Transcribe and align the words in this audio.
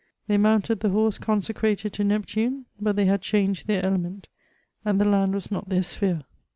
They 0.25 0.39
mounted 0.39 0.79
the 0.79 0.89
horse 0.89 1.19
consecrated 1.19 1.93
to 1.93 2.03
Neptune, 2.03 2.65
but 2.79 2.95
they 2.95 3.05
had 3.05 3.21
changed 3.21 3.67
their 3.67 3.85
element, 3.85 4.29
and 4.83 4.99
the 4.99 5.05
land 5.05 5.35
was 5.35 5.51
not 5.51 5.69
their 5.69 5.83
sphere. 5.83 6.23